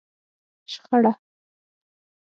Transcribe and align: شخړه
شخړه 0.71 1.11